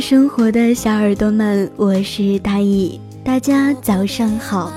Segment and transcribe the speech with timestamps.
[0.00, 4.72] 生活的小耳朵们，我是大意，大家早上好。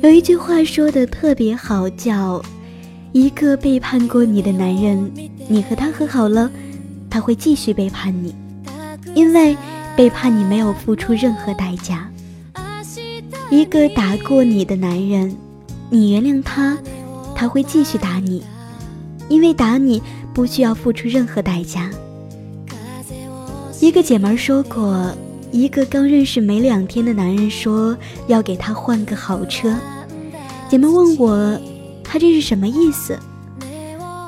[0.00, 2.42] 有一句话说的特别好，叫
[3.12, 5.10] “一个背叛过你的男人，
[5.48, 6.50] 你和他和好了，
[7.10, 8.34] 他会继续背叛你，
[9.14, 9.56] 因为
[9.96, 12.08] 背叛你没有付出任何代价。
[13.50, 15.34] 一个打过你的男人，
[15.90, 16.78] 你原谅他，
[17.34, 18.42] 他会继续打你，
[19.28, 21.90] 因为打你不需要付出任何代价。”
[23.82, 25.12] 一个姐们说过，
[25.50, 29.76] 一个刚认识没两天的男人说要给她换个好车。
[30.68, 31.60] 姐们问我，
[32.04, 33.18] 他这是什么意思？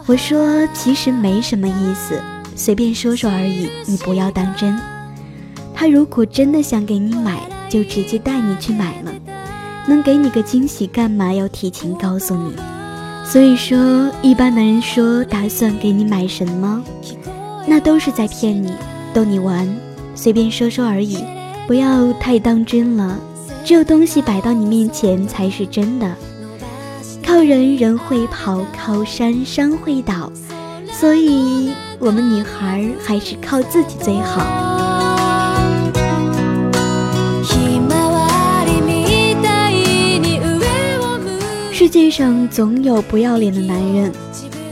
[0.06, 2.20] 我说其实没什么意思，
[2.56, 4.76] 随便说说而已，你不要当真。
[5.72, 7.40] 他如果真的想给你买，
[7.70, 9.12] 就直接带你去买了。
[9.86, 12.56] 能给你个惊喜，干嘛要提前告诉你？
[13.24, 16.82] 所以说，一般男人说打算给你买什么，
[17.68, 18.72] 那都是在骗你。
[19.14, 19.64] 逗你玩，
[20.16, 21.24] 随便说说而已，
[21.68, 23.16] 不要太当真了。
[23.64, 26.14] 只有东西摆到你面前才是真的。
[27.24, 30.30] 靠人人会跑，靠山山会倒，
[30.92, 31.70] 所以
[32.00, 34.44] 我们女孩还是靠自己最好。
[41.72, 44.12] 世界上总有不要脸的男人，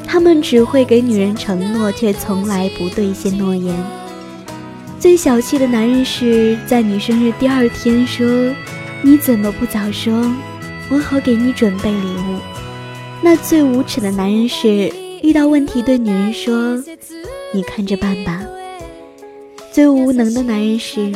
[0.06, 4.01] 他们只会给女人承诺，却从来不兑现诺言。
[5.02, 8.54] 最小气的男人是在你生日第二天说
[9.02, 10.32] ：“你怎么不早说，
[10.88, 12.38] 我好给你准备礼物。”
[13.20, 14.92] 那最无耻的男人是
[15.24, 16.80] 遇到问题对女人说
[17.52, 18.44] ：“你看着办吧。”
[19.72, 21.12] 最无能的男人是：“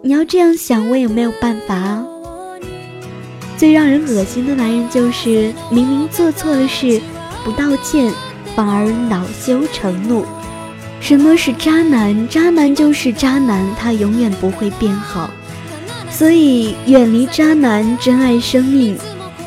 [0.00, 2.04] 你要这样想，我也没有办法。”
[3.58, 7.00] 最让人恶心的男人就是明明做错了事
[7.44, 8.14] 不道歉，
[8.54, 10.24] 反而恼羞成怒。
[11.02, 12.28] 什么是渣男？
[12.28, 15.28] 渣男就是渣男，他永远不会变好。
[16.08, 18.96] 所以远离渣男，珍爱生命，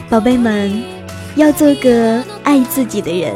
[0.09, 0.83] 宝贝们，
[1.37, 3.33] 要做个爱自己的人。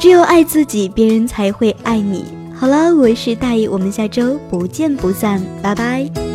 [0.00, 2.24] 只有爱自己，别人才会爱你。
[2.54, 6.27] 好了，我是大姨，我们下周不见不散，拜拜。